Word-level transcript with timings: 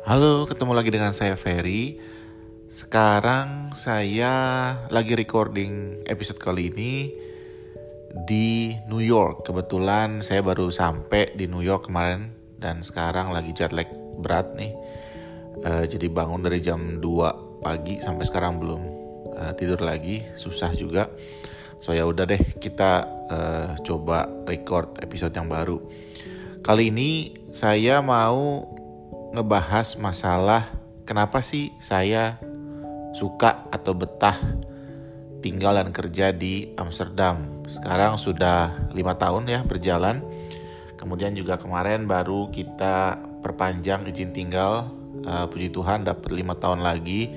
Halo, 0.00 0.48
ketemu 0.48 0.72
lagi 0.72 0.88
dengan 0.88 1.12
saya 1.12 1.36
Ferry. 1.36 2.00
Sekarang 2.72 3.76
saya 3.76 4.32
lagi 4.88 5.12
recording 5.12 6.00
episode 6.08 6.40
kali 6.40 6.72
ini 6.72 7.12
di 8.24 8.72
New 8.88 9.04
York. 9.04 9.44
Kebetulan 9.44 10.24
saya 10.24 10.40
baru 10.40 10.72
sampai 10.72 11.36
di 11.36 11.44
New 11.44 11.60
York 11.60 11.92
kemarin 11.92 12.32
dan 12.56 12.80
sekarang 12.80 13.28
lagi 13.28 13.52
jet 13.52 13.76
lag 13.76 13.92
berat 14.24 14.56
nih. 14.56 14.72
Uh, 15.68 15.84
jadi 15.84 16.08
bangun 16.08 16.48
dari 16.48 16.64
jam 16.64 16.96
2 16.96 17.60
pagi 17.60 18.00
sampai 18.00 18.24
sekarang 18.24 18.56
belum 18.56 18.82
uh, 19.36 19.52
tidur 19.52 19.84
lagi, 19.84 20.24
susah 20.32 20.72
juga. 20.72 21.12
So 21.76 21.92
ya 21.92 22.08
udah 22.08 22.24
deh 22.24 22.40
kita 22.56 23.04
uh, 23.28 23.76
coba 23.84 24.24
record 24.48 24.96
episode 25.04 25.36
yang 25.36 25.52
baru. 25.52 25.76
Kali 26.64 26.88
ini 26.88 27.36
saya 27.52 28.00
mau 28.00 28.79
ngebahas 29.30 29.94
masalah 29.94 30.66
kenapa 31.06 31.38
sih 31.38 31.70
saya 31.78 32.38
suka 33.14 33.66
atau 33.70 33.94
betah 33.94 34.34
tinggal 35.40 35.78
dan 35.78 35.90
kerja 35.90 36.34
di 36.34 36.74
Amsterdam. 36.76 37.64
Sekarang 37.66 38.18
sudah 38.20 38.90
lima 38.92 39.16
tahun 39.16 39.48
ya 39.48 39.60
berjalan. 39.64 40.20
Kemudian 40.98 41.32
juga 41.32 41.56
kemarin 41.56 42.04
baru 42.04 42.52
kita 42.52 43.16
perpanjang 43.40 44.04
izin 44.04 44.36
tinggal. 44.36 44.92
Uh, 45.20 45.44
puji 45.48 45.72
Tuhan 45.72 46.04
dapat 46.04 46.30
lima 46.34 46.58
tahun 46.58 46.84
lagi. 46.84 47.32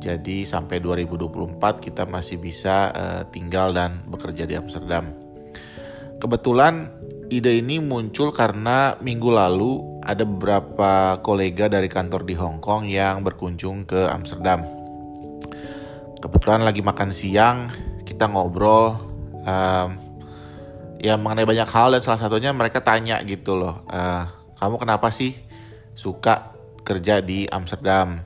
Jadi 0.00 0.48
sampai 0.48 0.80
2024 0.80 1.60
kita 1.80 2.08
masih 2.08 2.40
bisa 2.40 2.92
uh, 2.92 3.22
tinggal 3.28 3.72
dan 3.72 4.04
bekerja 4.08 4.44
di 4.44 4.56
Amsterdam. 4.56 5.12
Kebetulan 6.20 6.92
ide 7.32 7.56
ini 7.56 7.80
muncul 7.80 8.32
karena 8.32 8.96
minggu 9.00 9.32
lalu 9.32 9.99
ada 10.00 10.24
beberapa 10.24 11.20
kolega 11.20 11.68
dari 11.68 11.86
kantor 11.86 12.24
di 12.24 12.34
Hong 12.36 12.58
Kong 12.58 12.88
yang 12.88 13.20
berkunjung 13.20 13.84
ke 13.84 14.08
Amsterdam. 14.08 14.64
Kebetulan 16.20 16.64
lagi 16.64 16.80
makan 16.84 17.10
siang, 17.12 17.72
kita 18.04 18.28
ngobrol 18.28 18.96
um, 19.44 19.88
ya 21.00 21.16
mengenai 21.16 21.48
banyak 21.48 21.68
hal 21.68 21.96
dan 21.96 22.02
salah 22.04 22.20
satunya 22.20 22.52
mereka 22.52 22.84
tanya 22.84 23.20
gitu 23.24 23.56
loh, 23.56 23.84
uh, 23.88 24.28
kamu 24.60 24.76
kenapa 24.76 25.08
sih 25.08 25.36
suka 25.96 26.52
kerja 26.84 27.24
di 27.24 27.48
Amsterdam? 27.48 28.20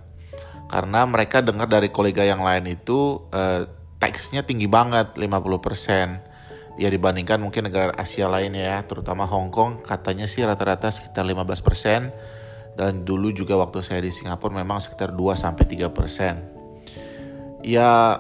Karena 0.66 1.06
mereka 1.06 1.38
dengar 1.38 1.70
dari 1.70 1.94
kolega 1.94 2.26
yang 2.26 2.42
lain 2.42 2.66
itu 2.66 3.22
uh, 3.30 3.62
teksnya 4.02 4.42
tinggi 4.42 4.66
banget, 4.66 5.14
50% 5.14 6.33
ya 6.74 6.90
dibandingkan 6.90 7.38
mungkin 7.38 7.70
negara 7.70 7.94
Asia 7.94 8.26
lainnya 8.26 8.62
ya, 8.62 8.78
terutama 8.86 9.24
Hong 9.26 9.50
Kong 9.54 9.82
katanya 9.82 10.26
sih 10.26 10.42
rata-rata 10.42 10.90
sekitar 10.90 11.22
15% 11.22 12.74
dan 12.74 13.06
dulu 13.06 13.30
juga 13.30 13.54
waktu 13.54 13.82
saya 13.82 14.02
di 14.02 14.10
Singapura 14.10 14.54
memang 14.58 14.82
sekitar 14.82 15.14
2 15.14 15.38
sampai 15.38 15.64
3%. 15.66 17.62
Ya 17.64 18.18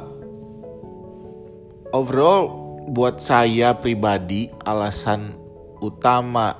overall 1.94 2.64
buat 2.90 3.22
saya 3.22 3.74
pribadi 3.78 4.50
alasan 4.62 5.34
utama 5.82 6.56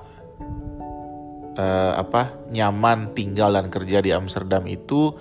uh, 1.59 1.93
apa 1.97 2.35
nyaman 2.51 3.13
tinggal 3.17 3.55
dan 3.57 3.69
kerja 3.69 4.01
di 4.01 4.11
Amsterdam 4.13 4.65
itu 4.69 5.15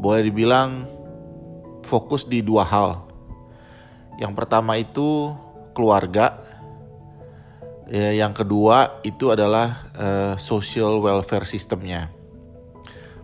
boleh 0.00 0.24
dibilang 0.24 0.88
fokus 1.84 2.24
di 2.24 2.40
dua 2.40 2.64
hal. 2.64 3.04
Yang 4.20 4.32
pertama 4.36 4.76
itu 4.80 5.32
keluarga. 5.80 6.44
Ya, 7.88 8.12
yang 8.12 8.36
kedua 8.36 9.00
itu 9.02 9.32
adalah 9.32 9.88
uh, 9.96 10.34
social 10.36 11.00
welfare 11.00 11.48
sistemnya. 11.48 12.12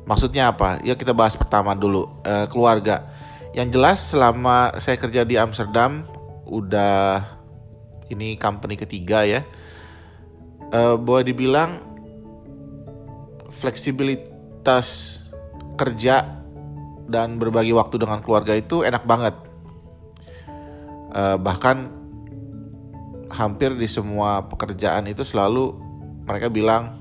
Maksudnya 0.08 0.50
apa? 0.50 0.80
Ya 0.80 0.96
kita 0.96 1.12
bahas 1.12 1.36
pertama 1.36 1.76
dulu 1.76 2.08
uh, 2.24 2.48
keluarga. 2.48 3.04
Yang 3.52 3.68
jelas 3.76 3.98
selama 4.00 4.74
saya 4.80 4.96
kerja 4.96 5.22
di 5.22 5.36
Amsterdam 5.36 6.08
udah 6.48 7.22
ini 8.08 8.34
company 8.40 8.74
ketiga 8.74 9.22
ya. 9.22 9.44
Uh, 10.72 10.98
boleh 10.98 11.30
dibilang 11.30 11.78
fleksibilitas 13.54 15.20
kerja 15.78 16.42
dan 17.06 17.38
berbagi 17.38 17.70
waktu 17.70 18.02
dengan 18.02 18.18
keluarga 18.18 18.54
itu 18.58 18.82
enak 18.82 19.06
banget. 19.06 19.34
Uh, 21.14 21.38
bahkan 21.38 21.90
hampir 23.30 23.74
di 23.74 23.88
semua 23.90 24.46
pekerjaan 24.46 25.06
itu 25.10 25.26
selalu 25.26 25.74
mereka 26.26 26.50
bilang 26.50 26.98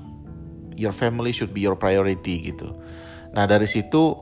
your 0.78 0.94
family 0.94 1.32
should 1.32 1.50
be 1.50 1.64
your 1.64 1.78
priority 1.78 2.52
gitu. 2.52 2.74
Nah 3.34 3.44
dari 3.48 3.66
situ 3.66 4.14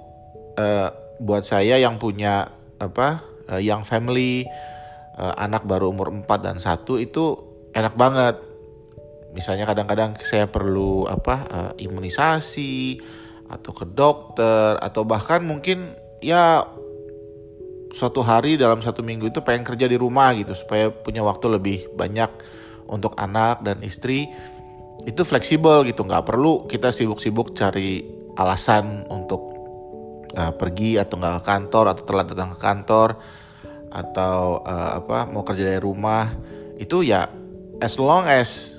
uh, 0.56 0.88
buat 1.20 1.44
saya 1.47 1.78
yang 1.78 2.00
punya 2.00 2.50
apa 2.81 3.22
uh, 3.50 3.60
yang 3.60 3.87
family 3.87 4.47
uh, 5.19 5.34
anak 5.38 5.64
baru 5.64 5.91
umur 5.91 6.10
4 6.10 6.26
dan 6.41 6.56
satu 6.59 6.98
itu 6.98 7.38
enak 7.75 7.94
banget. 7.94 8.37
Misalnya 9.34 9.66
kadang-kadang 9.66 10.14
saya 10.22 10.47
perlu 10.47 11.10
apa 11.10 11.37
uh, 11.50 11.72
imunisasi 11.75 13.03
atau 13.50 13.72
ke 13.75 13.84
dokter 13.84 14.78
atau 14.78 15.03
bahkan 15.04 15.43
mungkin 15.43 15.98
ya 16.22 16.64
suatu 17.94 18.27
hari 18.27 18.59
dalam 18.59 18.82
satu 18.82 19.06
minggu 19.06 19.31
itu 19.31 19.38
pengen 19.47 19.62
kerja 19.62 19.87
di 19.87 19.94
rumah 19.94 20.34
gitu 20.34 20.50
supaya 20.59 20.91
punya 20.91 21.22
waktu 21.22 21.47
lebih 21.47 21.78
banyak 21.94 22.27
untuk 22.91 23.15
anak 23.15 23.62
dan 23.62 23.78
istri 23.87 24.27
itu 25.06 25.22
fleksibel 25.22 25.87
gitu. 25.87 26.03
Nggak 26.03 26.27
perlu 26.27 26.66
kita 26.66 26.91
sibuk-sibuk 26.91 27.55
cari 27.55 28.03
alasan 28.34 29.06
untuk 29.06 29.41
uh, 30.34 30.50
pergi 30.59 30.99
atau 30.99 31.22
nggak 31.22 31.34
ke 31.38 31.43
kantor 31.47 31.84
atau 31.94 32.03
telat 32.03 32.27
datang 32.34 32.50
ke 32.53 32.59
kantor 32.59 33.09
atau 33.94 34.66
uh, 34.66 34.99
apa 34.99 35.31
mau 35.31 35.47
kerja 35.47 35.62
dari 35.62 35.78
rumah. 35.78 36.34
Itu 36.75 37.06
ya 37.06 37.31
as 37.78 37.94
long 38.03 38.26
as 38.26 38.75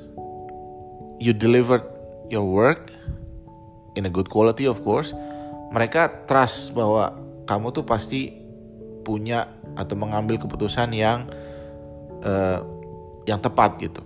you 1.23 1.31
deliver 1.31 1.79
your 2.27 2.43
work 2.43 2.91
in 3.95 4.03
a 4.03 4.11
good 4.11 4.27
quality 4.27 4.67
of 4.67 4.83
course 4.83 5.15
mereka 5.71 6.11
trust 6.27 6.75
bahwa 6.75 7.15
kamu 7.47 7.71
tuh 7.71 7.85
pasti 7.87 8.44
punya 9.05 9.45
atau 9.77 9.93
mengambil 9.93 10.41
keputusan 10.41 10.89
yang 10.97 11.29
uh, 12.25 12.59
yang 13.29 13.37
tepat 13.37 13.77
gitu. 13.77 14.01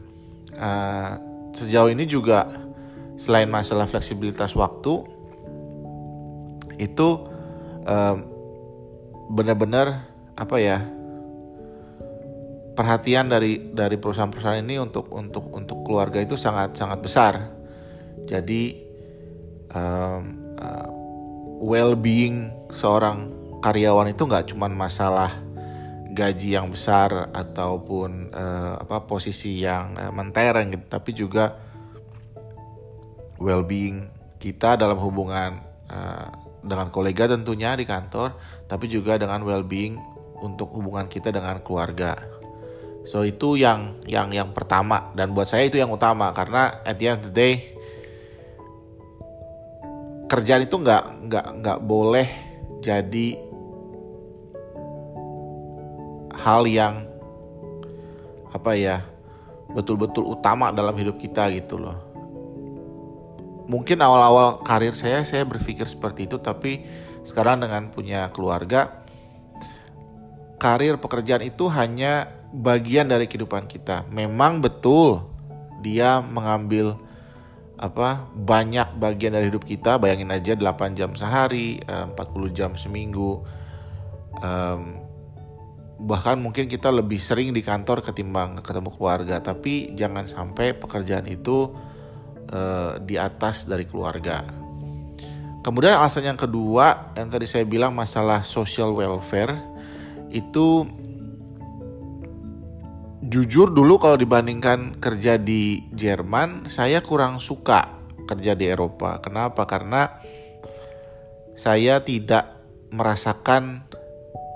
Uh, 0.60 1.16
sejauh 1.56 1.88
ini 1.88 2.04
juga 2.04 2.52
selain 3.16 3.48
masalah 3.48 3.88
fleksibilitas 3.88 4.52
waktu 4.56 5.08
itu 6.80 7.08
uh, 7.88 8.16
benar-benar 9.32 10.08
apa 10.40 10.56
ya 10.60 10.80
perhatian 12.76 13.28
dari 13.28 13.60
dari 13.76 14.00
perusahaan-perusahaan 14.00 14.64
ini 14.64 14.80
untuk 14.80 15.12
untuk 15.12 15.52
untuk 15.52 15.84
keluarga 15.84 16.24
itu 16.24 16.40
sangat 16.40 16.80
sangat 16.80 17.00
besar. 17.04 17.34
Jadi 18.24 18.80
um, 19.76 20.56
uh, 20.56 20.90
well-being 21.60 22.56
seorang 22.72 23.39
karyawan 23.60 24.12
itu 24.12 24.24
nggak 24.24 24.52
cuma 24.52 24.72
masalah 24.72 25.32
gaji 26.10 26.58
yang 26.58 26.74
besar 26.74 27.32
ataupun 27.32 28.34
uh, 28.34 28.82
apa 28.82 29.06
posisi 29.06 29.62
yang 29.62 29.96
uh, 29.96 30.12
mentereng 30.12 30.74
gitu, 30.74 30.86
tapi 30.90 31.12
juga 31.14 31.56
well-being 33.40 34.10
kita 34.42 34.76
dalam 34.76 35.00
hubungan 35.00 35.64
uh, 35.88 36.28
dengan 36.60 36.92
kolega 36.92 37.30
tentunya 37.30 37.78
di 37.80 37.88
kantor, 37.88 38.36
tapi 38.68 38.92
juga 38.92 39.16
dengan 39.16 39.46
well-being 39.48 39.96
untuk 40.44 40.76
hubungan 40.76 41.08
kita 41.08 41.32
dengan 41.32 41.64
keluarga. 41.64 42.20
So 43.08 43.24
itu 43.24 43.56
yang 43.56 43.96
yang 44.04 44.36
yang 44.36 44.52
pertama 44.52 45.16
dan 45.16 45.32
buat 45.32 45.48
saya 45.48 45.72
itu 45.72 45.80
yang 45.80 45.88
utama 45.88 46.36
karena 46.36 46.84
at 46.84 47.00
the 47.00 47.06
end 47.08 47.24
of 47.24 47.32
the 47.32 47.34
day 47.34 47.54
kerjaan 50.30 50.68
itu 50.68 50.76
nggak 50.78 51.04
nggak 51.32 51.46
nggak 51.64 51.80
boleh 51.90 52.28
jadi 52.84 53.49
hal 56.44 56.66
yang 56.66 57.06
apa 58.50 58.74
ya 58.74 59.06
betul-betul 59.70 60.26
utama 60.26 60.74
dalam 60.74 60.98
hidup 60.98 61.22
kita 61.22 61.52
gitu 61.54 61.78
loh. 61.78 61.98
Mungkin 63.70 64.02
awal-awal 64.02 64.66
karir 64.66 64.98
saya 64.98 65.22
saya 65.22 65.46
berpikir 65.46 65.86
seperti 65.86 66.26
itu 66.26 66.42
tapi 66.42 66.82
sekarang 67.22 67.62
dengan 67.62 67.94
punya 67.94 68.34
keluarga 68.34 69.06
karir 70.60 71.00
pekerjaan 71.00 71.46
itu 71.46 71.72
hanya 71.72 72.28
bagian 72.52 73.08
dari 73.08 73.26
kehidupan 73.30 73.66
kita. 73.70 74.04
Memang 74.12 74.60
betul 74.60 75.24
dia 75.80 76.20
mengambil 76.20 77.00
apa 77.80 78.28
banyak 78.36 79.00
bagian 79.00 79.40
dari 79.40 79.48
hidup 79.48 79.64
kita. 79.64 79.96
Bayangin 79.96 80.30
aja 80.36 80.54
8 80.54 81.00
jam 81.00 81.16
sehari, 81.16 81.80
40 81.88 82.12
eh, 82.20 82.52
jam 82.52 82.72
seminggu. 82.76 83.40
Bahkan 86.00 86.40
mungkin 86.40 86.72
kita 86.72 86.90
lebih 86.90 87.20
sering 87.20 87.52
di 87.52 87.60
kantor 87.60 88.00
ketimbang 88.00 88.64
ketemu 88.64 88.90
keluarga 88.96 89.44
tapi 89.44 89.92
jangan 90.00 90.24
sampai 90.24 90.72
pekerjaan 90.72 91.28
itu 91.28 91.76
uh, 92.56 92.96
di 93.04 93.20
atas 93.20 93.68
dari 93.68 93.84
keluarga 93.84 94.70
Kemudian 95.60 96.00
alasan 96.00 96.24
yang 96.24 96.40
kedua 96.40 97.12
yang 97.20 97.28
tadi 97.28 97.44
saya 97.44 97.68
bilang 97.68 97.92
masalah 97.92 98.48
social 98.48 98.96
welfare 98.96 99.60
itu 100.32 100.88
jujur 103.28 103.68
dulu 103.68 104.00
kalau 104.00 104.16
dibandingkan 104.16 105.04
kerja 105.04 105.36
di 105.36 105.84
Jerman, 105.92 106.72
saya 106.72 107.04
kurang 107.04 107.44
suka 107.44 107.92
kerja 108.24 108.56
di 108.56 108.72
Eropa. 108.72 109.20
Kenapa? 109.20 109.68
Karena 109.68 110.08
saya 111.60 112.00
tidak 112.08 112.56
merasakan 112.96 113.84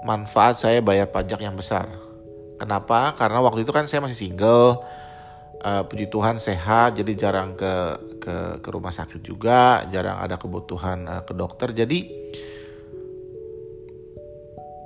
manfaat 0.04 0.60
saya 0.60 0.84
bayar 0.84 1.10
pajak 1.10 1.42
yang 1.42 1.56
besar. 1.56 1.88
Kenapa? 2.60 3.16
Karena 3.18 3.44
waktu 3.44 3.66
itu 3.66 3.72
kan 3.74 3.88
saya 3.90 4.04
masih 4.04 4.30
single, 4.30 4.84
uh, 5.64 5.84
puji 5.88 6.08
Tuhan 6.08 6.38
sehat, 6.38 6.96
jadi 7.00 7.12
jarang 7.16 7.56
ke 7.58 7.74
ke 8.24 8.36
ke 8.64 8.70
rumah 8.72 8.92
sakit 8.92 9.20
juga, 9.20 9.84
jarang 9.92 10.20
ada 10.20 10.40
kebutuhan 10.40 11.08
uh, 11.08 11.22
ke 11.28 11.34
dokter. 11.36 11.76
Jadi 11.76 12.00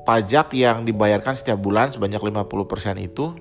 pajak 0.07 0.55
yang 0.55 0.87
dibayarkan 0.87 1.35
setiap 1.35 1.59
bulan 1.59 1.91
sebanyak 1.91 2.23
50% 2.23 2.95
itu 3.03 3.35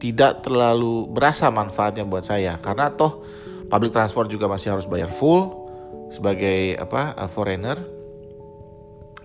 tidak 0.00 0.40
terlalu 0.40 1.04
berasa 1.12 1.52
manfaatnya 1.52 2.08
buat 2.08 2.24
saya 2.24 2.56
karena 2.56 2.88
toh 2.88 3.20
public 3.68 3.92
transport 3.92 4.32
juga 4.32 4.48
masih 4.48 4.72
harus 4.72 4.88
bayar 4.88 5.12
full 5.12 5.68
sebagai 6.08 6.80
apa 6.80 7.12
uh, 7.12 7.28
foreigner 7.28 7.99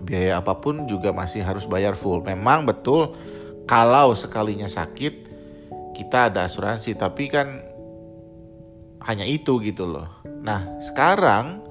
biaya 0.06 0.40
apa 0.40 0.62
pun 0.62 0.86
juga 0.86 1.10
masih 1.12 1.42
harus 1.42 1.66
bayar 1.66 1.98
full 1.98 2.22
memang 2.22 2.64
betul 2.64 3.18
kalau 3.66 4.14
sekalinya 4.14 4.70
sakit 4.70 5.26
kita 5.98 6.30
ada 6.32 6.46
asuransi 6.46 6.94
tapi 6.94 7.28
kan 7.28 7.66
hanya 9.04 9.26
itu 9.26 9.58
gitu 9.66 9.90
loh 9.90 10.10
nah 10.46 10.62
sekarang 10.80 11.66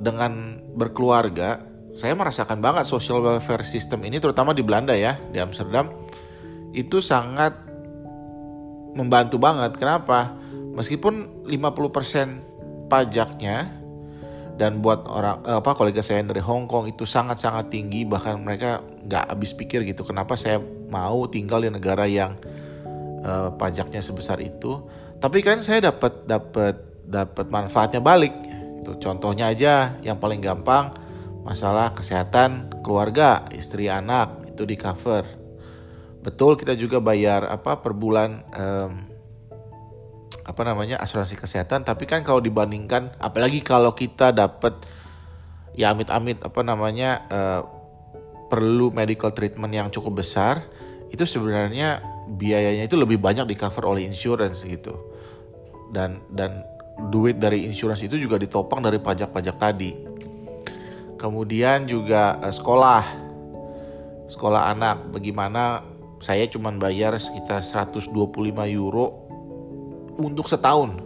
dengan 0.00 0.64
berkeluarga 0.72 1.60
saya 1.92 2.16
merasakan 2.16 2.64
banget 2.64 2.88
social 2.88 3.20
welfare 3.20 3.66
system 3.66 4.00
ini 4.08 4.16
terutama 4.16 4.56
di 4.56 4.64
Belanda 4.64 4.96
ya 4.96 5.20
di 5.28 5.36
Amsterdam 5.36 5.92
itu 6.70 7.02
sangat 7.02 7.70
membantu 8.94 9.38
banget. 9.38 9.74
Kenapa? 9.78 10.34
Meskipun 10.74 11.46
50% 11.46 12.90
pajaknya 12.90 13.79
dan 14.60 14.84
buat 14.84 15.08
orang 15.08 15.40
eh, 15.48 15.56
apa 15.56 15.72
kolega 15.72 16.04
saya 16.04 16.20
dari 16.20 16.44
Hong 16.44 16.68
Kong 16.68 16.92
itu 16.92 17.08
sangat-sangat 17.08 17.72
tinggi 17.72 18.04
bahkan 18.04 18.36
mereka 18.36 18.84
nggak 19.08 19.32
habis 19.32 19.56
pikir 19.56 19.88
gitu 19.88 20.04
kenapa 20.04 20.36
saya 20.36 20.60
mau 20.92 21.24
tinggal 21.32 21.64
di 21.64 21.72
negara 21.72 22.04
yang 22.04 22.36
uh, 23.24 23.48
pajaknya 23.56 24.04
sebesar 24.04 24.36
itu. 24.44 24.84
Tapi 25.16 25.40
kan 25.40 25.64
saya 25.64 25.88
dapat 25.88 26.28
dapat 26.28 26.76
dapat 27.08 27.46
manfaatnya 27.48 28.04
balik 28.04 28.36
itu 28.84 28.96
contohnya 29.00 29.48
aja 29.48 29.96
yang 30.04 30.20
paling 30.20 30.44
gampang 30.44 30.92
masalah 31.44 31.92
kesehatan 31.96 32.68
keluarga 32.84 33.48
istri 33.56 33.88
anak 33.88 34.44
itu 34.44 34.68
di 34.68 34.76
cover. 34.76 35.24
Betul 36.20 36.60
kita 36.60 36.76
juga 36.76 37.00
bayar 37.00 37.48
apa 37.48 37.80
per 37.80 37.96
bulan 37.96 38.44
um, 38.52 39.09
apa 40.44 40.62
namanya 40.64 41.00
asuransi 41.00 41.36
kesehatan. 41.36 41.84
Tapi 41.84 42.04
kan 42.08 42.24
kalau 42.24 42.40
dibandingkan 42.40 43.14
apalagi 43.20 43.60
kalau 43.60 43.92
kita 43.92 44.32
dapat 44.32 44.76
ya 45.74 45.94
amit-amit 45.94 46.42
apa 46.42 46.60
namanya 46.66 47.10
uh, 47.30 47.60
perlu 48.50 48.90
medical 48.90 49.30
treatment 49.30 49.70
yang 49.70 49.88
cukup 49.94 50.26
besar 50.26 50.66
itu 51.10 51.22
sebenarnya 51.22 52.02
biayanya 52.30 52.86
itu 52.86 52.98
lebih 52.98 53.18
banyak 53.18 53.46
di 53.46 53.54
cover 53.54 53.86
oleh 53.86 54.06
insurance 54.06 54.66
gitu. 54.66 54.94
Dan 55.90 56.22
dan 56.30 56.62
duit 57.10 57.40
dari 57.40 57.66
insurance 57.66 58.04
itu 58.04 58.18
juga 58.20 58.38
ditopang 58.38 58.82
dari 58.82 58.98
pajak-pajak 59.00 59.56
tadi. 59.58 59.92
Kemudian 61.20 61.84
juga 61.84 62.40
uh, 62.40 62.52
sekolah. 62.52 63.28
Sekolah 64.30 64.70
anak 64.70 65.10
bagaimana 65.10 65.82
saya 66.22 66.46
cuma 66.46 66.70
bayar 66.76 67.16
sekitar 67.16 67.64
125 67.64 68.14
euro 68.70 69.19
untuk 70.20 70.46
setahun. 70.46 71.00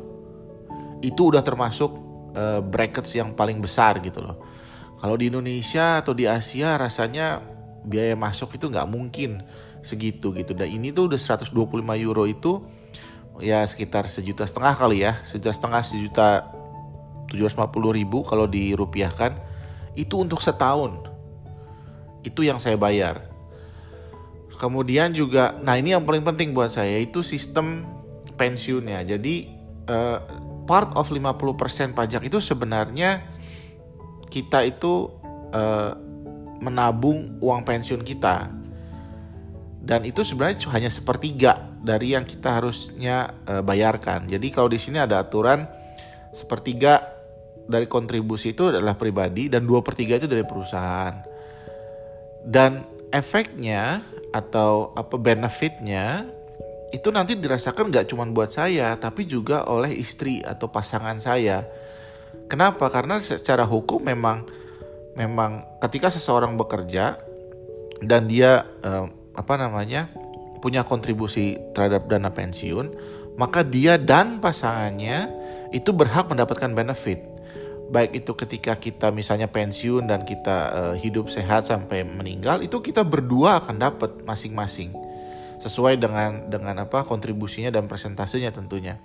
Itu 1.01 1.31
udah 1.31 1.45
termasuk 1.45 1.91
uh, 2.35 2.61
brackets 2.65 3.15
yang 3.15 3.33
paling 3.33 3.63
besar 3.63 4.03
gitu 4.03 4.21
loh. 4.25 4.41
Kalau 4.99 5.15
di 5.21 5.29
Indonesia 5.29 6.01
atau 6.01 6.17
di 6.17 6.25
Asia 6.25 6.81
rasanya 6.81 7.43
biaya 7.85 8.17
masuk 8.17 8.57
itu 8.57 8.73
nggak 8.73 8.89
mungkin 8.89 9.45
segitu 9.85 10.33
gitu. 10.33 10.57
Dan 10.57 10.73
ini 10.73 10.91
tuh 10.91 11.13
udah 11.13 11.21
125 11.21 11.53
euro 12.01 12.25
itu 12.25 12.65
ya 13.43 13.67
sekitar 13.67 14.09
sejuta 14.09 14.49
setengah 14.49 14.75
kali 14.75 15.05
ya. 15.05 15.21
Sejuta 15.29 15.53
setengah 15.53 15.83
sejuta 15.85 16.29
750 17.31 17.99
ribu 17.99 18.25
kalau 18.25 18.49
dirupiahkan. 18.49 19.37
Itu 19.95 20.25
untuk 20.25 20.41
setahun. 20.41 21.07
Itu 22.25 22.41
yang 22.41 22.57
saya 22.57 22.81
bayar 22.81 23.35
Kemudian 24.55 25.11
juga, 25.11 25.59
nah 25.67 25.75
ini 25.75 25.91
yang 25.93 26.07
paling 26.07 26.23
penting 26.23 26.55
buat 26.55 26.71
saya 26.71 27.03
itu 27.03 27.27
sistem 27.27 27.83
pensiunnya. 28.35 29.03
Jadi 29.07 29.49
uh, 29.89 30.19
part 30.65 30.97
of 30.97 31.09
50% 31.09 31.97
pajak 31.97 32.23
itu 32.27 32.39
sebenarnya 32.41 33.25
kita 34.29 34.67
itu 34.67 35.13
uh, 35.55 35.93
menabung 36.59 37.39
uang 37.39 37.63
pensiun 37.63 38.03
kita. 38.03 38.51
Dan 39.85 40.09
itu 40.09 40.25
sebenarnya 40.25 40.65
hanya 40.73 40.89
sepertiga 40.89 41.61
dari 41.85 42.17
yang 42.17 42.25
kita 42.25 42.57
harusnya 42.57 43.37
uh, 43.45 43.61
bayarkan. 43.61 44.25
Jadi 44.25 44.49
kalau 44.49 44.73
di 44.73 44.81
sini 44.81 44.97
ada 44.97 45.21
aturan 45.21 45.69
sepertiga 46.33 47.05
dari 47.69 47.85
kontribusi 47.85 48.57
itu 48.57 48.73
adalah 48.73 48.97
pribadi 48.97 49.53
dan 49.53 49.65
dua 49.69 49.85
per 49.85 49.93
tiga 49.93 50.17
itu 50.17 50.25
dari 50.25 50.45
perusahaan. 50.45 51.21
Dan 52.45 52.85
efeknya 53.13 54.01
atau 54.35 54.91
apa 54.99 55.15
benefitnya 55.21 56.27
itu 56.95 57.11
nanti 57.11 57.35
dirasakan 57.35 57.91
nggak 57.91 58.07
cuma 58.15 58.23
buat 58.31 58.55
saya 58.55 58.95
tapi 58.95 59.27
juga 59.27 59.67
oleh 59.67 59.91
istri 59.99 60.39
atau 60.47 60.71
pasangan 60.71 61.19
saya. 61.19 61.67
Kenapa? 62.47 62.87
Karena 62.95 63.19
secara 63.19 63.67
hukum 63.67 63.99
memang 63.99 64.47
memang 65.19 65.67
ketika 65.83 66.11
seseorang 66.11 66.55
bekerja 66.55 67.19
dan 67.99 68.31
dia 68.31 68.63
eh, 68.87 69.07
apa 69.35 69.55
namanya 69.59 70.07
punya 70.63 70.87
kontribusi 70.87 71.59
terhadap 71.75 72.07
dana 72.07 72.31
pensiun, 72.31 72.95
maka 73.35 73.67
dia 73.67 73.99
dan 73.99 74.39
pasangannya 74.39 75.29
itu 75.75 75.91
berhak 75.91 76.31
mendapatkan 76.31 76.71
benefit 76.71 77.35
baik 77.85 78.25
itu 78.25 78.33
ketika 78.33 78.73
kita 78.81 79.13
misalnya 79.13 79.51
pensiun 79.51 80.09
dan 80.09 80.25
kita 80.25 80.57
uh, 80.73 80.95
hidup 80.97 81.29
sehat 81.29 81.69
sampai 81.69 82.01
meninggal 82.03 82.65
itu 82.65 82.81
kita 82.81 83.05
berdua 83.05 83.61
akan 83.61 83.77
dapat 83.77 84.25
masing-masing 84.25 84.91
sesuai 85.65 85.97
dengan 85.97 86.53
dengan 86.53 86.85
apa 86.85 87.09
kontribusinya 87.09 87.73
dan 87.73 87.89
presentasinya 87.89 88.53
tentunya. 88.53 89.01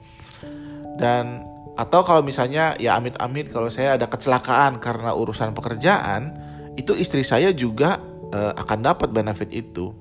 Dan 1.00 1.48
atau 1.80 2.04
kalau 2.04 2.20
misalnya 2.20 2.76
ya 2.76 3.00
amit-amit 3.00 3.48
kalau 3.56 3.72
saya 3.72 3.96
ada 3.96 4.12
kecelakaan 4.12 4.84
karena 4.84 5.16
urusan 5.16 5.56
pekerjaan 5.56 6.36
itu 6.76 6.92
istri 7.00 7.24
saya 7.24 7.56
juga 7.56 8.04
uh, 8.36 8.52
akan 8.60 8.80
dapat 8.84 9.08
benefit 9.16 9.48
itu. 9.56 9.96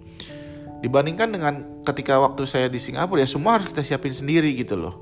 Dibandingkan 0.82 1.30
dengan 1.30 1.54
ketika 1.86 2.18
waktu 2.18 2.46
saya 2.50 2.66
di 2.66 2.82
Singapura 2.82 3.22
ya 3.22 3.30
semua 3.30 3.58
harus 3.58 3.70
kita 3.70 3.86
siapin 3.86 4.10
sendiri 4.10 4.50
gitu 4.58 4.74
loh. 4.74 4.94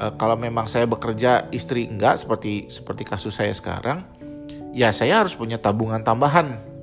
Uh, 0.00 0.16
kalau 0.16 0.40
memang 0.40 0.64
saya 0.64 0.88
bekerja 0.88 1.52
istri 1.52 1.84
enggak 1.84 2.24
seperti 2.24 2.72
seperti 2.72 3.04
kasus 3.04 3.36
saya 3.36 3.52
sekarang 3.52 4.08
ya 4.74 4.90
saya 4.90 5.22
harus 5.22 5.36
punya 5.36 5.60
tabungan 5.60 6.02
tambahan 6.02 6.73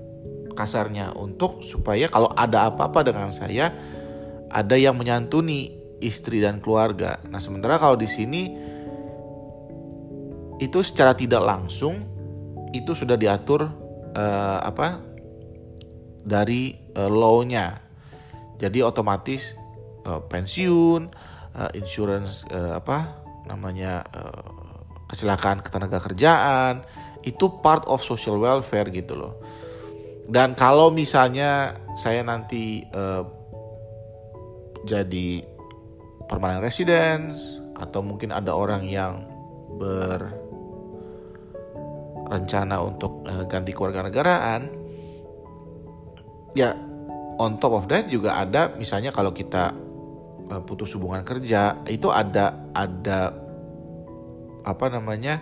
kasarnya 0.62 1.18
untuk 1.18 1.66
supaya 1.66 2.06
kalau 2.06 2.30
ada 2.38 2.70
apa-apa 2.70 3.02
dengan 3.02 3.34
saya 3.34 3.74
ada 4.52 4.76
yang 4.78 4.94
menyantuni 4.94 5.74
istri 6.04 6.44
dan 6.44 6.62
keluarga. 6.62 7.18
Nah, 7.26 7.42
sementara 7.42 7.82
kalau 7.82 7.98
di 7.98 8.06
sini 8.06 8.52
itu 10.62 10.80
secara 10.86 11.18
tidak 11.18 11.42
langsung 11.42 12.06
itu 12.70 12.94
sudah 12.94 13.18
diatur 13.18 13.66
uh, 14.14 14.60
apa 14.62 15.02
dari 16.22 16.78
uh, 16.94 17.10
law-nya. 17.10 17.82
Jadi 18.62 18.86
otomatis 18.86 19.58
uh, 20.06 20.22
pensiun, 20.22 21.10
uh, 21.58 21.72
insurance 21.74 22.46
uh, 22.54 22.78
apa 22.78 23.26
namanya 23.50 24.06
uh, 24.14 24.86
kecelakaan 25.10 25.66
ketenaga 25.66 25.98
kerjaan 25.98 26.86
itu 27.26 27.50
part 27.62 27.86
of 27.90 28.06
social 28.06 28.38
welfare 28.38 28.90
gitu 28.94 29.18
loh. 29.18 29.34
Dan 30.32 30.56
kalau 30.56 30.88
misalnya 30.96 31.76
saya 32.00 32.24
nanti 32.24 32.88
uh, 32.96 33.28
jadi 34.88 35.44
permanent 36.32 36.64
residence 36.64 37.60
atau 37.76 38.00
mungkin 38.00 38.32
ada 38.32 38.56
orang 38.56 38.88
yang 38.88 39.28
berencana 42.32 42.80
untuk 42.80 43.28
uh, 43.28 43.44
ganti 43.44 43.76
keluarga 43.76 44.08
negaraan 44.08 44.72
ya 46.56 46.72
on 47.36 47.60
top 47.60 47.84
of 47.84 47.92
that 47.92 48.08
juga 48.08 48.40
ada 48.40 48.72
misalnya 48.80 49.12
kalau 49.12 49.36
kita 49.36 49.76
Eh, 50.52 50.62
putus 50.68 50.92
hubungan 51.00 51.24
kerja 51.24 51.80
itu 51.88 52.12
ada 52.12 52.52
ada 52.76 53.32
apa 54.68 54.86
namanya 54.92 55.40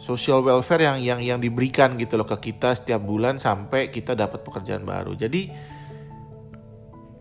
social 0.00 0.40
welfare 0.40 0.80
yang 0.80 0.98
yang 0.98 1.20
yang 1.20 1.38
diberikan 1.38 1.94
gitu 2.00 2.16
loh 2.16 2.24
ke 2.24 2.50
kita 2.50 2.72
setiap 2.72 3.04
bulan 3.04 3.36
sampai 3.36 3.92
kita 3.92 4.16
dapat 4.16 4.40
pekerjaan 4.40 4.88
baru. 4.88 5.12
Jadi 5.12 5.52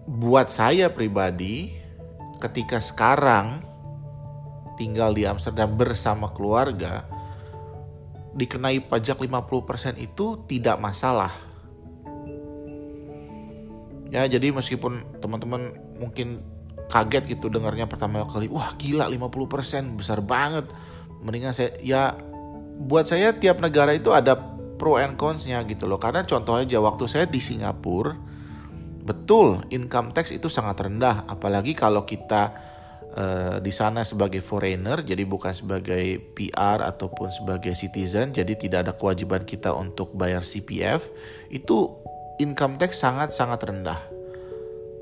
buat 0.10 0.48
saya 0.50 0.90
pribadi 0.90 1.76
ketika 2.40 2.80
sekarang 2.80 3.62
tinggal 4.80 5.12
di 5.12 5.28
Amsterdam 5.28 5.76
bersama 5.76 6.32
keluarga 6.32 7.04
dikenai 8.34 8.88
pajak 8.88 9.20
50% 9.20 10.00
itu 10.00 10.40
tidak 10.48 10.80
masalah. 10.80 11.36
Ya, 14.10 14.26
jadi 14.26 14.50
meskipun 14.50 15.22
teman-teman 15.22 15.76
mungkin 16.00 16.42
kaget 16.90 17.38
gitu 17.38 17.52
dengarnya 17.52 17.86
pertama 17.86 18.26
kali, 18.26 18.50
wah 18.50 18.74
gila 18.80 19.06
50% 19.12 20.00
besar 20.00 20.24
banget. 20.24 20.66
Mendingan 21.22 21.54
saya 21.54 21.76
ya 21.84 22.16
buat 22.80 23.04
saya 23.04 23.36
tiap 23.36 23.60
negara 23.60 23.92
itu 23.92 24.16
ada 24.16 24.40
pro 24.80 24.96
and 24.96 25.20
cons-nya 25.20 25.60
gitu 25.68 25.86
loh. 25.86 26.00
Karena 26.00 26.24
contohnya 26.24 26.64
aja 26.64 26.80
waktu 26.80 27.04
saya 27.12 27.26
di 27.28 27.44
Singapura, 27.44 28.16
betul 29.04 29.60
income 29.68 30.16
tax 30.16 30.32
itu 30.32 30.48
sangat 30.48 30.80
rendah. 30.80 31.28
Apalagi 31.28 31.76
kalau 31.76 32.08
kita 32.08 32.56
uh, 33.20 33.56
di 33.60 33.76
sana 33.76 34.08
sebagai 34.08 34.40
foreigner, 34.40 35.04
jadi 35.04 35.28
bukan 35.28 35.52
sebagai 35.52 36.24
PR 36.32 36.80
ataupun 36.80 37.28
sebagai 37.36 37.76
citizen, 37.76 38.32
jadi 38.32 38.56
tidak 38.56 38.80
ada 38.88 38.94
kewajiban 38.96 39.44
kita 39.44 39.76
untuk 39.76 40.16
bayar 40.16 40.42
CPF. 40.42 41.12
Itu 41.52 42.00
income 42.40 42.80
tax 42.80 43.04
sangat-sangat 43.04 43.60
rendah. 43.60 44.00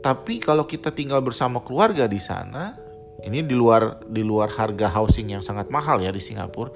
Tapi 0.02 0.42
kalau 0.42 0.66
kita 0.66 0.90
tinggal 0.90 1.22
bersama 1.22 1.62
keluarga 1.62 2.10
di 2.10 2.18
sana, 2.18 2.74
ini 3.22 3.46
di 3.46 3.54
luar 3.54 4.02
di 4.10 4.26
luar 4.26 4.50
harga 4.50 4.90
housing 4.90 5.38
yang 5.38 5.44
sangat 5.46 5.70
mahal 5.70 6.02
ya 6.02 6.14
di 6.14 6.22
Singapura 6.22 6.70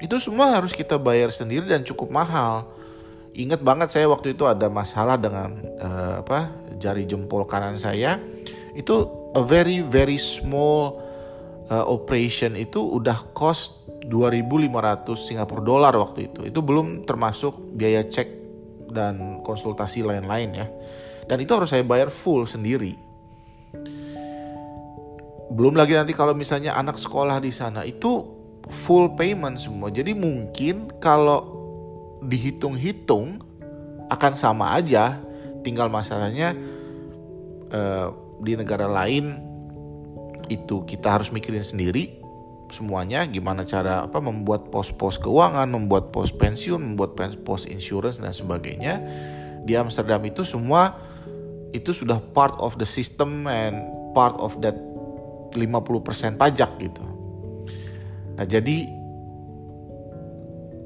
itu 0.00 0.16
semua 0.20 0.52
harus 0.52 0.76
kita 0.76 1.00
bayar 1.00 1.32
sendiri 1.32 1.64
dan 1.64 1.80
cukup 1.80 2.12
mahal. 2.12 2.68
Ingat 3.36 3.60
banget 3.60 3.88
saya 3.92 4.08
waktu 4.08 4.32
itu 4.32 4.48
ada 4.48 4.68
masalah 4.68 5.16
dengan 5.20 5.60
uh, 5.80 6.24
apa 6.24 6.52
jari 6.76 7.08
jempol 7.08 7.44
kanan 7.48 7.80
saya. 7.80 8.20
Itu 8.76 9.08
a 9.32 9.40
very 9.44 9.80
very 9.80 10.20
small 10.20 11.00
uh, 11.72 11.84
operation 11.88 12.56
itu 12.56 12.80
udah 12.80 13.32
cost 13.32 13.88
2.500 14.08 15.16
Singapura 15.16 15.64
dolar 15.64 15.94
waktu 15.96 16.28
itu. 16.32 16.44
Itu 16.44 16.60
belum 16.60 17.08
termasuk 17.08 17.56
biaya 17.76 18.04
cek 18.04 18.28
dan 18.92 19.40
konsultasi 19.40 20.04
lain-lain 20.04 20.50
ya. 20.52 20.66
Dan 21.26 21.42
itu 21.42 21.52
harus 21.56 21.72
saya 21.72 21.82
bayar 21.82 22.12
full 22.12 22.46
sendiri. 22.46 22.94
Belum 25.56 25.72
lagi 25.72 25.96
nanti 25.96 26.12
kalau 26.12 26.36
misalnya 26.36 26.76
anak 26.76 27.00
sekolah 27.00 27.40
di 27.40 27.50
sana 27.50 27.82
itu 27.82 28.35
full 28.66 29.14
payment 29.14 29.58
semua. 29.58 29.90
Jadi 29.90 30.12
mungkin 30.12 30.90
kalau 30.98 31.56
dihitung-hitung 32.22 33.42
akan 34.10 34.32
sama 34.34 34.74
aja. 34.78 35.18
Tinggal 35.66 35.90
masalahnya 35.90 36.54
uh, 37.74 38.14
di 38.38 38.54
negara 38.54 38.86
lain 38.86 39.42
itu 40.46 40.86
kita 40.86 41.18
harus 41.18 41.34
mikirin 41.34 41.66
sendiri 41.66 42.22
semuanya 42.70 43.22
gimana 43.26 43.62
cara 43.62 44.06
apa 44.06 44.18
membuat 44.18 44.70
pos-pos 44.74 45.18
keuangan, 45.22 45.70
membuat 45.70 46.10
pos 46.10 46.34
pensiun, 46.34 46.82
membuat 46.82 47.18
pos 47.42 47.66
insurance 47.66 48.18
dan 48.18 48.34
sebagainya. 48.34 49.02
Di 49.66 49.74
Amsterdam 49.74 50.22
itu 50.26 50.46
semua 50.46 50.94
itu 51.74 51.90
sudah 51.90 52.22
part 52.34 52.54
of 52.62 52.78
the 52.78 52.86
system 52.86 53.50
and 53.50 53.82
part 54.14 54.34
of 54.38 54.54
that 54.62 54.74
50% 55.54 56.38
pajak 56.38 56.70
gitu. 56.78 57.15
Nah, 58.36 58.44
jadi 58.44 58.84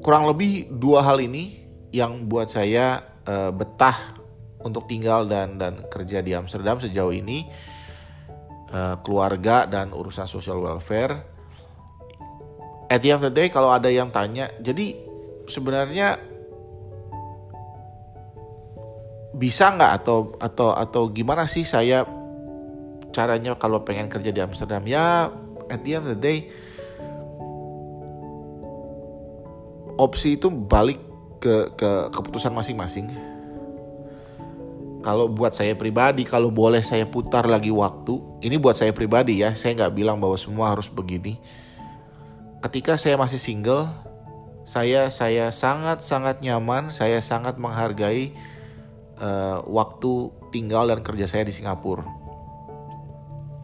kurang 0.01 0.25
lebih 0.31 0.71
dua 0.71 1.03
hal 1.03 1.21
ini 1.21 1.67
yang 1.91 2.25
buat 2.25 2.47
saya 2.47 3.03
uh, 3.27 3.51
betah 3.51 4.17
untuk 4.63 4.87
tinggal 4.87 5.27
dan 5.27 5.59
dan 5.59 5.83
kerja 5.91 6.23
di 6.23 6.31
Amsterdam 6.31 6.79
sejauh 6.79 7.11
ini 7.11 7.45
uh, 8.71 8.95
keluarga 9.03 9.67
dan 9.67 9.91
urusan 9.91 10.25
social 10.25 10.63
welfare. 10.63 11.27
At 12.91 13.03
the 13.03 13.11
end 13.11 13.23
of 13.23 13.31
the 13.31 13.35
day 13.35 13.47
kalau 13.47 13.71
ada 13.71 13.87
yang 13.87 14.11
tanya, 14.11 14.51
jadi 14.59 14.95
sebenarnya 15.47 16.19
bisa 19.35 19.71
nggak 19.71 19.91
atau 20.03 20.35
atau 20.37 20.69
atau 20.75 21.03
gimana 21.07 21.47
sih 21.47 21.63
saya 21.63 22.03
caranya 23.15 23.55
kalau 23.55 23.83
pengen 23.83 24.11
kerja 24.11 24.31
di 24.31 24.39
Amsterdam 24.43 24.83
ya 24.87 25.31
at 25.71 25.79
the 25.87 25.95
end 25.95 26.03
of 26.07 26.15
the 26.15 26.19
day 26.19 26.51
opsi 30.01 30.41
itu 30.41 30.49
balik 30.49 30.97
ke 31.37 31.69
ke 31.77 31.89
keputusan 32.09 32.49
masing-masing. 32.49 33.13
Kalau 35.01 35.25
buat 35.25 35.53
saya 35.53 35.73
pribadi, 35.73 36.25
kalau 36.25 36.53
boleh 36.53 36.85
saya 36.85 37.09
putar 37.09 37.49
lagi 37.49 37.73
waktu, 37.73 38.21
ini 38.45 38.61
buat 38.61 38.77
saya 38.77 38.93
pribadi 38.93 39.41
ya, 39.41 39.57
saya 39.57 39.73
nggak 39.73 39.97
bilang 39.97 40.21
bahwa 40.21 40.37
semua 40.37 40.69
harus 40.69 40.85
begini. 40.89 41.41
Ketika 42.61 43.01
saya 43.01 43.17
masih 43.17 43.41
single, 43.41 43.89
saya 44.61 45.09
saya 45.09 45.49
sangat 45.49 46.05
sangat 46.05 46.45
nyaman, 46.45 46.93
saya 46.93 47.17
sangat 47.17 47.57
menghargai 47.57 48.37
uh, 49.17 49.65
waktu 49.65 50.29
tinggal 50.53 50.85
dan 50.85 51.01
kerja 51.01 51.25
saya 51.25 51.49
di 51.49 51.53
Singapura. 51.53 52.05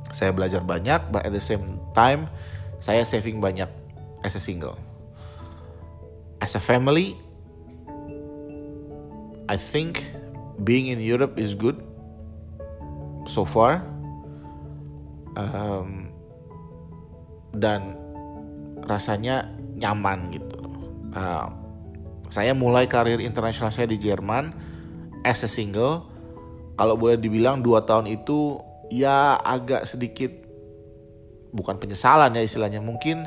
Saya 0.10 0.34
belajar 0.34 0.66
banyak, 0.66 1.14
but 1.14 1.22
at 1.22 1.30
the 1.30 1.44
same 1.44 1.78
time 1.94 2.26
saya 2.82 3.06
saving 3.06 3.38
banyak 3.38 3.70
as 4.26 4.34
a 4.34 4.42
single 4.42 4.87
as 6.42 6.54
a 6.56 6.62
family, 6.62 7.18
I 9.48 9.56
think 9.56 10.04
being 10.64 10.92
in 10.92 11.00
Europe 11.00 11.40
is 11.40 11.56
good 11.56 11.80
so 13.26 13.46
far. 13.46 13.84
Um, 15.38 16.10
dan 17.54 17.94
rasanya 18.86 19.50
nyaman 19.78 20.34
gitu. 20.34 20.58
Uh, 21.14 21.50
saya 22.28 22.52
mulai 22.58 22.90
karir 22.90 23.22
internasional 23.22 23.70
saya 23.70 23.88
di 23.88 24.02
Jerman 24.02 24.52
as 25.24 25.46
a 25.46 25.50
single. 25.50 26.10
Kalau 26.78 26.94
boleh 26.94 27.18
dibilang 27.18 27.66
dua 27.66 27.82
tahun 27.86 28.06
itu 28.10 28.62
ya 28.94 29.38
agak 29.42 29.90
sedikit 29.90 30.30
bukan 31.52 31.82
penyesalan 31.82 32.36
ya 32.38 32.44
istilahnya 32.46 32.84
mungkin 32.84 33.26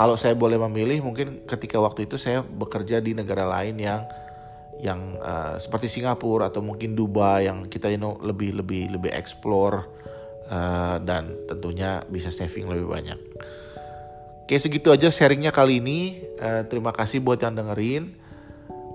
kalau 0.00 0.16
saya 0.16 0.32
boleh 0.32 0.56
memilih 0.56 1.04
mungkin 1.04 1.44
ketika 1.44 1.76
waktu 1.76 2.08
itu 2.08 2.16
saya 2.16 2.40
bekerja 2.40 3.04
di 3.04 3.12
negara 3.12 3.44
lain 3.44 3.76
yang 3.76 4.08
yang 4.80 5.20
uh, 5.20 5.60
seperti 5.60 5.92
Singapura 5.92 6.48
atau 6.48 6.64
mungkin 6.64 6.96
Dubai 6.96 7.44
yang 7.44 7.68
kita 7.68 7.92
you 7.92 8.00
know, 8.00 8.16
lebih 8.24 8.56
lebih 8.56 8.96
lebih 8.96 9.12
explore 9.12 9.92
uh, 10.48 10.96
dan 11.04 11.36
tentunya 11.44 12.00
bisa 12.08 12.32
saving 12.32 12.72
lebih 12.72 12.88
banyak. 12.88 13.20
Oke 14.48 14.56
segitu 14.56 14.88
aja 14.88 15.12
sharingnya 15.12 15.52
kali 15.52 15.84
ini. 15.84 16.24
Uh, 16.40 16.64
terima 16.64 16.96
kasih 16.96 17.20
buat 17.20 17.36
yang 17.44 17.52
dengerin. 17.52 18.16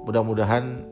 Mudah-mudahan 0.10 0.90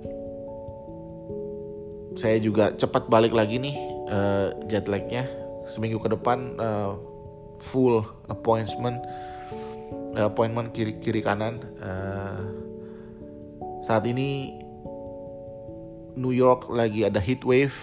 saya 2.22 2.38
juga 2.38 2.70
cepat 2.78 3.10
balik 3.10 3.34
lagi 3.34 3.58
nih 3.58 3.76
uh, 4.14 4.54
jet 4.70 4.86
lagnya 4.86 5.26
seminggu 5.66 5.98
ke 5.98 6.14
depan 6.14 6.54
uh, 6.62 7.02
full 7.58 8.06
appointment 8.30 9.02
appointment 10.18 10.70
kiri 10.74 11.02
kiri 11.02 11.22
kanan. 11.26 11.62
Uh, 11.82 12.42
saat 13.84 14.06
ini 14.06 14.54
New 16.14 16.34
York 16.34 16.70
lagi 16.70 17.06
ada 17.06 17.18
heat 17.18 17.42
wave. 17.42 17.76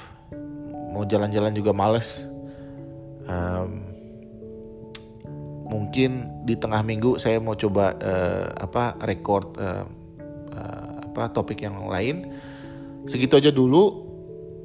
Mau 0.94 1.06
jalan-jalan 1.06 1.54
juga 1.54 1.75
males. 1.75 2.26
Um, 3.26 3.87
mungkin 5.70 6.42
di 6.42 6.58
tengah 6.58 6.82
minggu 6.82 7.22
saya 7.22 7.38
mau 7.38 7.54
coba 7.54 7.94
uh, 8.02 8.50
apa 8.58 8.99
record 9.06 9.54
uh, 9.58 9.87
uh, 10.54 10.92
apa 11.10 11.30
topik 11.30 11.62
yang 11.62 11.78
lain. 11.87 12.30
Segitu 13.06 13.38
aja 13.38 13.50
dulu. 13.50 14.06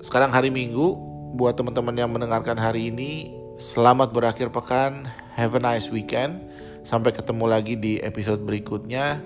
Sekarang 0.05 0.29
hari 0.29 0.53
minggu. 0.53 1.13
Buat 1.35 1.59
teman-teman 1.59 1.99
yang 1.99 2.15
mendengarkan 2.15 2.55
hari 2.55 2.87
ini 2.95 3.27
selamat 3.59 4.15
berakhir 4.15 4.55
pekan. 4.55 5.09
Have 5.35 5.51
a 5.51 5.59
nice 5.59 5.91
weekend 5.91 6.54
Sampai 6.85 7.11
ketemu 7.17 7.49
lagi 7.49 7.73
di 7.75 7.97
episode 7.97 8.45
berikutnya 8.45 9.19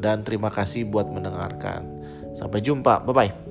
dan 0.00 0.24
terima 0.24 0.48
kasih 0.48 0.88
buat 0.88 1.06
mendengarkan. 1.12 1.84
Sampai 2.32 2.64
jumpa. 2.64 3.04
Bye 3.04 3.14
bye. 3.14 3.41